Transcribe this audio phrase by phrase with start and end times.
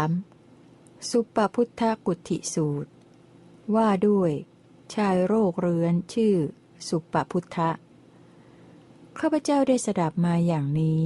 [0.00, 1.10] 3.
[1.10, 2.90] สุปพุทธกุติสูตร
[3.74, 4.32] ว่าด้วย
[4.94, 6.36] ชายโรคเรื้อนชื่อ
[6.88, 7.70] สุปพุทธะ
[9.18, 11.02] ข้าพเจ้าได้สดับมาอย่างนี้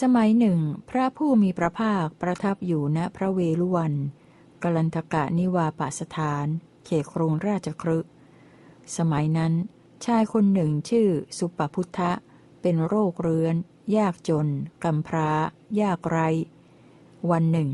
[0.00, 0.58] สมัยหนึ่ง
[0.90, 3.94] พระผู้มีพระภาคประทับอยู่ณพระเวลุวัน
[4.62, 6.46] กลันทกะนิวาปสถาน
[6.84, 7.98] เขตกรุงราชครึ
[8.96, 9.52] สมัยนั้น
[10.04, 12.12] ชายคนหนึ่งชื่อสุปพุทธะ
[12.60, 13.56] เป็นโรคเรื้อน
[13.96, 14.48] ยากจน
[14.84, 15.30] กำพร้า
[15.80, 16.18] ยากไร
[17.30, 17.70] วันหนึ่ง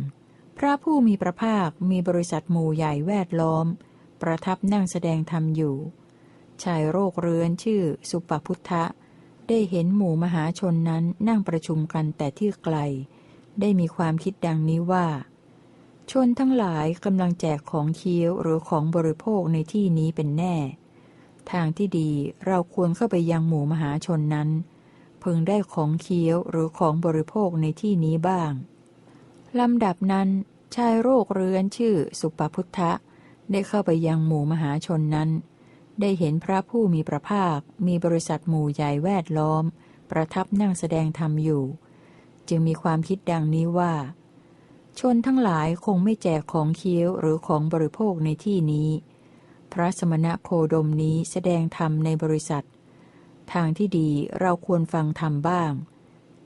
[0.58, 3.66] พระผู้มีพระภาคมีบริษัทหมู่ใหญ่แวดล้อม
[4.22, 5.76] ประทับนั่งแสดงธรรมอยู่
[6.62, 8.84] ชายโรคเรื้อนชื่อสุปพุทธะ
[9.48, 12.76] ได้เห็นหมู่มหาชนนั้นนั่งประชุมกันแต่ที่ไกล
[13.60, 15.06] ได้มีความคิดดังนี้ว่า
[16.10, 20.56] ชนทั้งหลายกำลังแจกของเคี้ยวหรือของบริโภคในที่นี้เป็นแน่
[21.50, 22.10] ทางที่ดี
[22.46, 24.48] เราควรเข้าไปยังหมู่มหาชนนั้น
[25.22, 28.52] พึงได้ของเคี้ยวหรือของบริโภคในที่นี้บ้าง
[29.60, 30.28] ลำดับนั้น
[30.74, 32.92] ชายโรคเรื้อนชื่อสุปพุทธะ
[33.50, 35.30] ได้เข้าไปยังหมู่มหาชนนั้น
[36.00, 39.64] ได้เห็นพระผู้มีพระภาค มีบริษัทหมู่ใหญ่แวดล้อม
[40.10, 41.64] ประทับนั่งแสดงธรรมอยู่
[42.48, 43.94] จึงมีความคิดดังนี้ว่า
[44.98, 48.88] ชนทั้งหลายคงไม่แจกของเคี้ยวหรือของบริโภคในที่นี้
[49.72, 52.64] พระสมณะโคดมนี้แสดงธรรมในบริษัท
[53.52, 54.10] ทางที่ดี
[54.40, 55.72] เราควรฟังธรรมบ้าง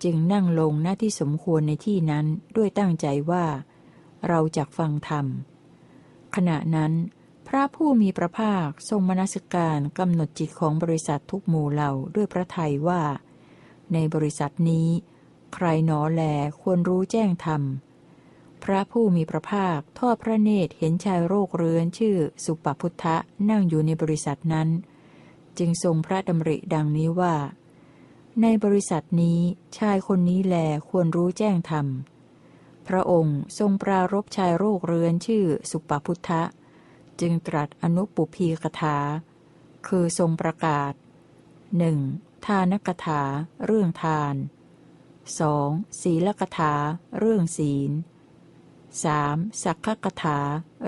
[0.02, 3.44] จึงนั่งลงหน้าที่สมควรในที่นั้นด้วยตั้งใจว่า
[4.28, 5.26] เราจะฟังธรรม
[6.34, 6.92] ขณะนั้น
[7.48, 13.02] พระผู้มีพระภาคทรงมนสการกำหนดจิตของบริษัททุกหมู่เหล่าด้วยพระทัยว่า
[13.92, 14.88] ในบริษัทนี้
[15.54, 16.22] ใครหนอแล
[16.60, 17.62] ควรรู้แจ้งธรรม
[18.64, 23.16] พระผู้มีพระภาคทอดพระเนตรเห็นชายโรคเรื้อนชื่อสุปพุทธะ
[23.50, 24.68] นั่งอยู่ในบริษัทนั้น
[25.58, 27.34] จึงทรงพระดำริดังนี้ว่า
[28.40, 29.40] ในบริษัทนี้
[29.78, 30.56] ชายคนนี้แล
[30.88, 31.86] ควรรู้แจ้งธรรม
[32.86, 36.42] พระองค์ทรงปรารบชายโรคเรื้อนชื่อสุปพุทธะ
[37.20, 38.96] จึงตรัสอนุปุพีกถา
[39.86, 40.92] คือทรงประกาศ
[41.78, 41.98] หนึ่ง
[42.46, 43.22] ทานกถา
[43.64, 44.34] เรื่องทาน
[45.38, 46.02] 2.
[46.02, 46.72] ศีลกถา
[47.18, 47.90] เรื่องศีล
[48.96, 49.62] 3.
[49.62, 50.38] สักขกถา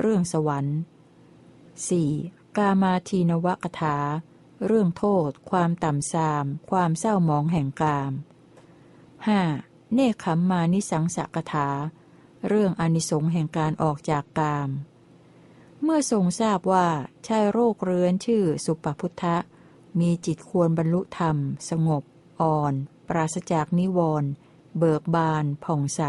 [0.00, 0.78] เรื่องสวรรค์
[1.88, 2.56] 4.
[2.56, 3.96] กามาทีนวกถา
[4.66, 8.12] เรื่องโทษ ความต่ำทราม ความเศร้ามองแห่งกาม
[8.82, 9.94] 5.
[9.94, 11.68] เนคขมมานิสังสกถา
[12.48, 14.70] เรื่องอนิสงส์แห่งการออกจากกาม
[15.82, 16.88] เมื่อทรงทราบว่า
[17.26, 19.36] ชายโรคเรื้อนชื่อสุปพุทธะ
[20.00, 21.36] มีจิตควรบรรลุธรรม
[21.70, 22.02] สงบ
[22.40, 22.72] อ่อน
[23.08, 24.30] ปราศจากนิวรณ์
[24.78, 26.02] เบิกบาน ผ่องใส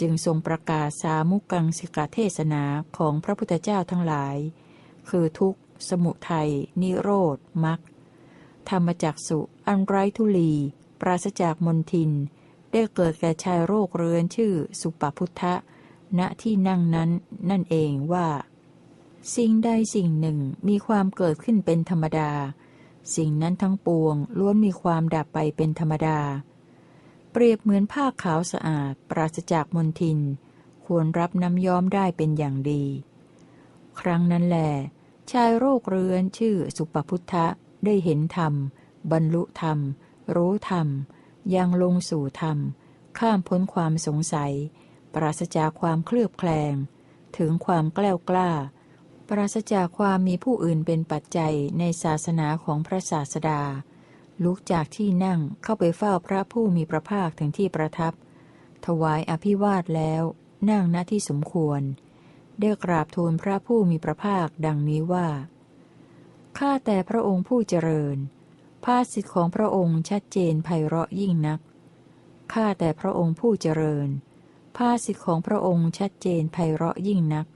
[0.00, 2.62] จึงทรงประกาศสามุกังสิกาเทศนา
[2.96, 4.36] ของพระพุทธเจ้าทั้งหลาย
[5.08, 6.50] คือทุกข์ สมุทัย
[6.82, 7.80] นิโรธมรรค
[8.70, 10.52] ธรรมจักสุอันไร้ทุลี
[11.00, 12.10] ปราศจากมนทิน
[12.70, 15.54] ได้เกิดแก่ชายโรคเรื้อนชื่อสุปพุทธะ
[16.18, 17.10] ณที่นั่งนั้น
[17.50, 18.28] นั่นเองว่า
[19.36, 22.30] สิ่งใดสิ่งหนึ่งมีความเกิดขึ้นเป็นธรรมดา
[23.16, 26.20] สิ่งนั้นทั้งปวงล้วนมีความดับไปเป็นธรรมดา
[27.30, 30.18] เปรียบเหมือนผ้าขาวสะอาด ปราศจากมลทิน
[30.86, 32.84] ควรรับน้ำย้อมได้เป็นอย่างดี
[34.00, 34.70] ครั้งนั้นแหละ
[35.32, 37.46] ชายโรคเรื้อนชื่อสุปพุทธะ
[37.84, 38.54] ได้เห็นธรรม
[39.12, 39.78] บรรลุธรรม
[40.34, 40.88] รู้ธรรม
[41.54, 42.58] ยังลงสู่ธรรม
[43.18, 44.52] ข้ามพ้นความสงสัย
[45.14, 46.74] ปราศจากความเคลือบแคลง
[47.38, 48.50] ถึงความแกล้วกล้า
[49.28, 53.62] ปราศจากความมีผู้อื่นเป็นปัจจัยในศาสนาของพระศาสดา
[54.44, 58.12] ลุกจากที่นั่งเข้าไปเฝ้าพระผู้มีพระภาคถึงที่ประทับ
[58.86, 60.22] ถวายอภิวาทแล้ว
[60.70, 61.82] นั่งณที่สมควร
[62.60, 65.28] ได้กราบทูลพระผู้มีพระภาคดังนี้ว่า
[66.58, 68.16] ข้าแต่พระองค์ผู้เจริญ
[68.84, 71.60] ภาสิทธิของพระองค์ชัดเจนไพเราะยิ่งนัก
[72.52, 74.08] ข้าแต่พระองค์ผู้เจริญ
[74.76, 77.46] ภาสิทธิของพระองค์ชัดเจนไพเราะยิ่งนัก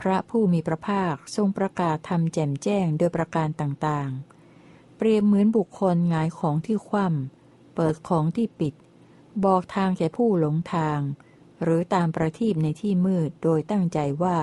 [0.00, 8.74] พระผู้มีพระภาคทรงประกาศทำแจ่มแจ้งโดยประการต่างๆ เปรียบเหมือนบุคคลงายของที่คว่ำเปิดของที่ปิด
[9.44, 11.00] บอกทางแก่ผู้หลงทาง
[11.62, 14.38] หรือตามประทีปในที่มืดโดยตั้งใจว่า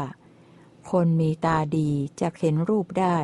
[0.92, 1.90] คนมีตาดี
[2.22, 3.18] จะเห็นรูปได้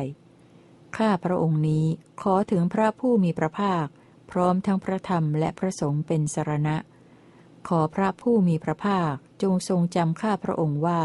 [0.96, 1.86] ข้าพระองค์นี้
[2.22, 3.86] ขอถึงพระผู้มีพระภาค
[4.30, 6.76] พร้อมทั้งพระธรรมและพระสงฆ์เป็นสรณะ
[7.68, 11.02] ขอพระผู้มีพระภาคจงทรงจำข้าพระองค์ว่า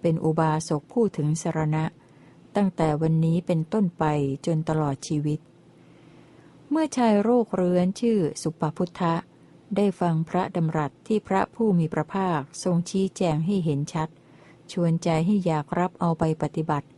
[0.00, 1.84] เป็นอุบาสกผู้ถึงสรณะ
[2.56, 4.04] ตั้งแต่วันนี้เป็นต้นไป
[4.46, 5.40] จนตลอดชีวิต
[6.70, 9.14] เมื่อชายโรคเรื้อนชื่อสุปพุทธะ
[9.76, 14.08] ได้ฟังพระดำรัสที่พระผู้มีพระภาคทรงชี้แจงให้เห็นชัด
[14.72, 16.88] ชวนใจให้อยากรับเอาไปปฏิบัติ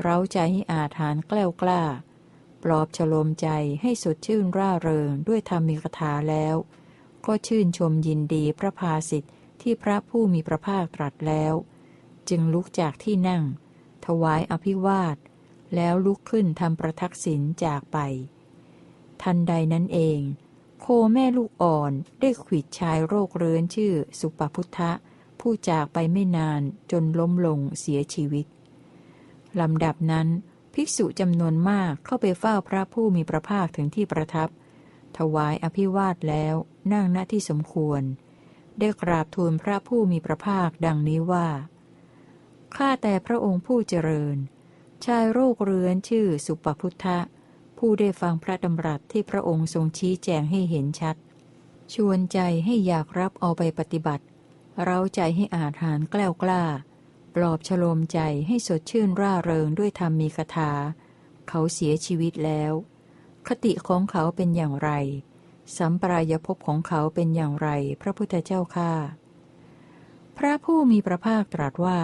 [0.00, 1.82] เร้าใจให้อาถานแกล้วกล้า
[2.62, 3.48] ปลอบฉลมใจ
[3.82, 6.56] ให้สดชื่นร่าเริงด้วยธรรมีคถาแล้ว
[7.26, 11.54] ก็ชื่นชมยินดีพระภาสิทธิ์ที่พระผู้มีพระภาคตรัสแล้ว
[12.28, 13.44] จึงลุกจากที่นั่ง
[14.06, 15.16] ถวายอภิวาท
[15.74, 17.98] แล้วลุกขึ้นทำประทักษิณจากไป
[19.22, 20.20] ทันใดนั้นเอง
[20.86, 24.92] คแม่ลูกอ่อนได้ขิดชายโรคเรื้อนชื่อสุปพุทธะ
[25.40, 28.46] ผู้จากไปไม่นานจนล้มลงเสียชีวิต
[29.60, 30.28] ลำดับนั้น
[30.74, 34.48] ภิกษุจำนวนมากเข้าไปเฝ้าพระผู้มีพระภาคถึงที่ประทับ
[35.18, 36.54] ถวายอภิวาทแล้ว
[36.92, 38.02] นั่งณที่สมควร
[38.78, 41.48] ได้กราบทูลพระผู้มีพระภาคดังนี้ว่า
[42.76, 44.36] ข้าแต่พระองค์ผู้เจริญ
[45.04, 47.18] ชายโรคเรื้อนชื่อสุปพุทธะ
[47.78, 51.16] ผู้ได้ฟังพระดำรัสที่พระองค์ทรงชี้แจงให้เห็นชัด
[51.94, 54.24] ชวนใจให้อยากรับเอาไปปฏิบัติ
[54.84, 56.62] เราใจให้อาหารแกล้วกล้า
[57.34, 60.70] ปลอบฉโลมใจให้สดชื่นร่าเริงด้วยธรรมมีคาถา
[61.48, 62.72] เขาเสียชีวิตแล้ว
[63.46, 64.90] คติของเขาเป็นอย่างไร
[65.76, 67.68] สัมปรายภพของเขาเป็นอย่างไร
[68.00, 68.92] พระพุทธเจ้าข้า
[70.36, 72.00] พระผู้มีพระภาคตรัสว่า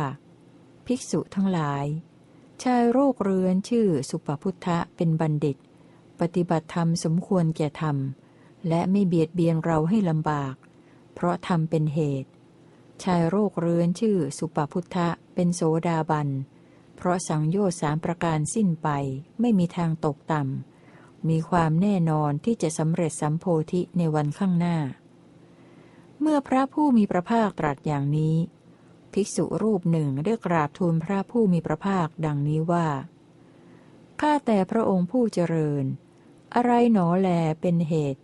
[0.87, 1.85] ภิกษุทั้งหลาย
[2.65, 5.57] ชายโรคเรื้อนชื่อสุปพุทธะเป็นบัณฑิต
[6.21, 7.97] ปฏิบัติธรรมสมควรแก่ธรรม
[8.69, 10.55] และไม่เบียดเบียนเราให้ลำบาก
[11.15, 12.31] เพราะธรรมเป็นเหตุ
[13.05, 16.29] ชายโรคเรื้อนชื่อสุปพุทธะเป็นโสดาบัน
[16.97, 18.89] เพราะสังโยชน์สามประการสิ้นไป
[19.41, 24.77] ไม่มีทางตกต่ำ มีความแน่นอนที่จะสำเร็จสัมโพธิในวันข้างหน้า
[26.21, 28.37] เมื่อพระผู้มีพระภาคตรัสอย่างนี้
[29.15, 32.89] ภิกษุรูปหนึ่งได้กราบทูลพระผู้มีพระภาคดังนี้ว่า
[34.21, 35.85] ข้าแต่พระองค์ผู้เจริญ
[36.55, 37.29] อะไรหนอแล
[37.61, 38.23] เป็นเหตุ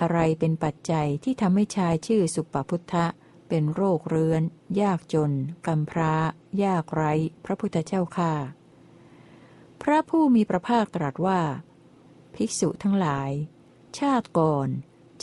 [0.00, 3.06] อะไรเป็นปัจจัยที่ทำให้ชายชื่อสุปพุทธะ
[3.48, 4.42] เป็นโรคเรื้อน
[4.80, 5.32] ยากจน
[5.66, 6.14] กำพร้า
[6.64, 7.12] ยากไร้
[7.44, 8.32] พระพุทธเจ้าค่า
[9.82, 11.40] พระผู้มีพระภาคตรัสว่า
[12.34, 13.30] ภิกษุทั้งหลาย
[13.98, 14.68] ชาติก่อน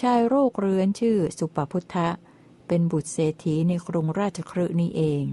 [0.01, 5.23] ชายโรคเรื้อนชื่อสุปพุทธะเเป็นบุตรเศรษฐีในกรุงราชครืนี้เอง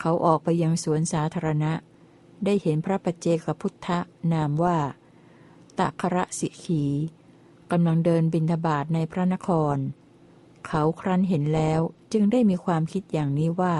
[0.00, 1.72] เขาออกไปยังสวนสาธารณะ
[2.44, 3.98] ได้เห็นพระปัจเจกพุทธะ
[4.32, 4.78] นามว่า
[5.78, 6.84] ตะคระสิขี
[7.70, 9.76] กำลังเดินบินทบาทในพระนคร
[10.66, 11.80] เขาครั้นเห็นแล้ว
[12.12, 13.76] จึงได้มีความคิดอย่างนี้ว่า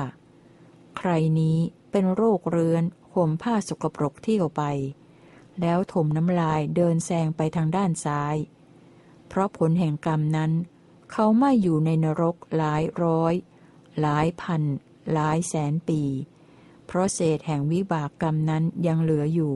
[0.96, 1.10] ใคร
[1.40, 1.58] นี้
[1.90, 2.84] เป็นโรคเรื้อน
[3.14, 4.62] ห่มผ้าสกปรกเที่ยวไป
[5.60, 8.36] แล้วถมน้ำลายเดินแซงไปทางด้านซ้าย
[9.28, 10.52] เพราะผลแห่งกรรมนั้น
[11.16, 13.34] เขาไม่อยู่ในนรกหลายร้อย
[14.00, 14.62] หลายพัน
[15.12, 16.02] หลายแสนปี
[16.86, 19.54] เพราะเศษแห่งวิบากกรรมนั้นยังเหลืออยู่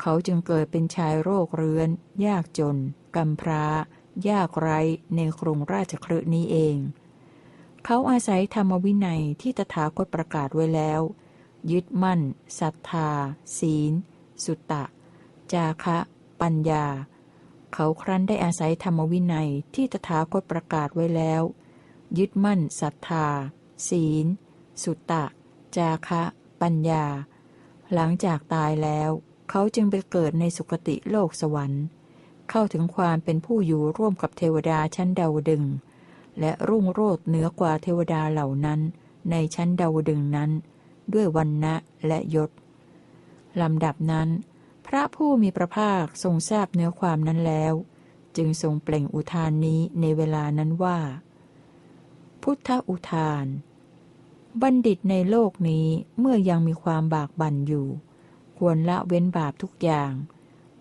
[0.00, 1.88] เขาจึงเกิดเป็นชายโรคเรื้อน
[2.26, 2.76] ยากจน
[3.16, 3.66] กำพร้า
[4.28, 4.80] ยากไร้
[5.16, 6.76] ในกรุงราชครืนี้เอง
[7.84, 11.00] เขาอาศัยธรรมวินัยที่ตถาคตประกาศไว้แล้ว
[11.70, 12.20] ยึดมั่น
[12.60, 13.10] ศรัทธา
[13.58, 13.92] ศีล
[14.44, 14.84] สุตตะ
[15.52, 15.98] จาคะ
[16.40, 16.86] ปัญญา
[17.78, 21.42] เขาครั้นได้อาศัยธรรมวินัยที่ตถาคตประกาศไว้แล้ว
[22.18, 23.26] ยึดมั่นศรัทธา
[23.88, 24.26] ศีล
[24.82, 25.24] สุตตะ
[25.76, 26.22] จาคะ
[26.60, 27.04] ปัญญา
[27.94, 29.10] หลังจากตายแล้ว
[29.50, 31.84] เขาจึงไปเกิดในสุคติโลกสวรรค์
[32.50, 35.64] เข้าถึงความเป็นผู้อยู่ร่วมกับเทวดาชั้นดาวดึง
[36.40, 38.80] และรุ่งโรจน์เหนือกว่าเทวดาเหล่านั้น
[39.30, 40.50] ในชั้นดาวดึงนั้น
[41.14, 41.74] ด้วยวันนะ
[42.06, 42.50] และยศ
[43.60, 44.28] ลำดับนั้น
[44.86, 47.74] พระผู้มีพระภาคทรงทราบเนื้อความนั้นแล้ว
[48.36, 50.98] จึงทรงเปล่งอุทานนี้ในเวลานั้นว่า
[52.42, 53.46] พุทธอุทาน
[54.62, 55.86] บัณฑิตในโลกนี้
[56.18, 57.88] เมื่อยังมีความบากบั่นอยู่
[58.58, 60.12] ควรละเว้นบาปทุกอย่าง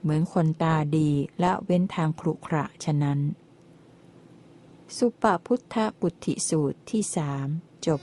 [0.02, 1.10] เหมือนคนตาดี
[1.44, 3.20] ละเว้นทางครุขระฉะนั้น
[4.98, 7.48] สุปพุทธกุติสูตรที่สาม
[7.86, 8.02] จบ